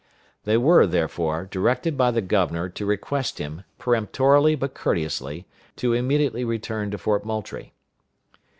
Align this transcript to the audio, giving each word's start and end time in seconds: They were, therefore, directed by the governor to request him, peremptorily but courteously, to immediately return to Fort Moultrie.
They 0.45 0.57
were, 0.57 0.87
therefore, 0.87 1.47
directed 1.51 1.95
by 1.95 2.09
the 2.09 2.23
governor 2.23 2.69
to 2.69 2.87
request 2.87 3.37
him, 3.37 3.65
peremptorily 3.77 4.55
but 4.55 4.73
courteously, 4.73 5.45
to 5.75 5.93
immediately 5.93 6.43
return 6.43 6.89
to 6.89 6.97
Fort 6.97 7.23
Moultrie. 7.23 7.71